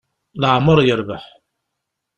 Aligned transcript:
Leɛmer 0.41 0.79
yerbeḥ. 0.83 1.23